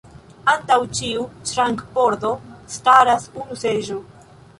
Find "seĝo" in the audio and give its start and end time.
3.65-3.99